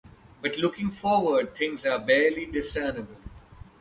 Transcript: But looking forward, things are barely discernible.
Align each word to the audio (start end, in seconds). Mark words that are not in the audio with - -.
But 0.41 0.57
looking 0.57 0.89
forward, 0.89 1.53
things 1.55 1.85
are 1.85 1.99
barely 1.99 2.47
discernible. 2.47 3.17